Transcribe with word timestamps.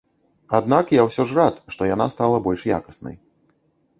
Аднак 0.59 0.93
я 0.99 1.03
ўсё 1.07 1.25
ж 1.31 1.37
рад, 1.41 1.59
што 1.75 1.89
яна 1.93 2.07
стала 2.15 2.39
больш 2.47 2.61
якаснай. 2.81 3.15